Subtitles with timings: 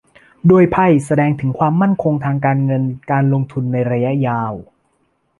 [0.49, 4.53] ด้วยไพ่แสดงถึงความมั่นคงทางการเงินการลงทุนในระยะยาว